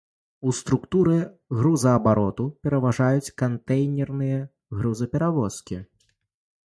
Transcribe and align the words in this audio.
У 0.49 0.53
структуры 0.59 1.17
грузаабароту 1.59 2.45
пераважаюць 2.67 3.33
кантэйнерныя 3.43 4.39
грузаперавозкі. 4.79 5.77